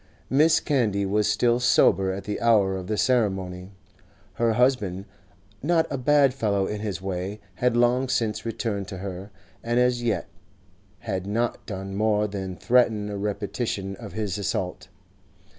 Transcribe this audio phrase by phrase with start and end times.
[0.31, 0.65] Mrs.
[0.65, 3.69] Candy was still sober at the hour of the ceremony.
[4.33, 5.05] Her husband,
[5.61, 9.29] not a bad fellow in his way, had long since returned to her,
[9.63, 10.27] and as yet
[11.01, 14.87] had not done more than threaten a repetition of his assault.